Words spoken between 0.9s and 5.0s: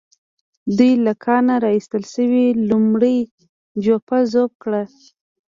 له کانه را ايستل شوې لومړۍ جوپه ذوب کړه.